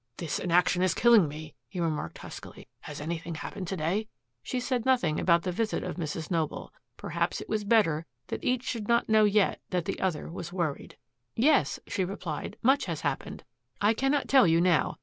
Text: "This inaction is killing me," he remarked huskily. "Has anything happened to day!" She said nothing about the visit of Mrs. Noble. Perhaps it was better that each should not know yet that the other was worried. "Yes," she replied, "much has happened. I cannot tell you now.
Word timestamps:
"This 0.17 0.39
inaction 0.39 0.81
is 0.81 0.95
killing 0.95 1.27
me," 1.27 1.53
he 1.69 1.79
remarked 1.79 2.17
huskily. 2.17 2.67
"Has 2.79 2.99
anything 2.99 3.35
happened 3.35 3.67
to 3.67 3.77
day!" 3.77 4.07
She 4.41 4.59
said 4.59 4.83
nothing 4.83 5.19
about 5.19 5.43
the 5.43 5.51
visit 5.51 5.83
of 5.83 5.97
Mrs. 5.97 6.31
Noble. 6.31 6.73
Perhaps 6.97 7.39
it 7.39 7.47
was 7.47 7.63
better 7.63 8.07
that 8.29 8.43
each 8.43 8.63
should 8.63 8.87
not 8.87 9.09
know 9.09 9.25
yet 9.25 9.61
that 9.69 9.85
the 9.85 9.99
other 9.99 10.27
was 10.27 10.51
worried. 10.51 10.97
"Yes," 11.35 11.79
she 11.85 12.03
replied, 12.03 12.57
"much 12.63 12.85
has 12.85 13.01
happened. 13.01 13.43
I 13.79 13.93
cannot 13.93 14.27
tell 14.27 14.47
you 14.47 14.59
now. 14.59 14.97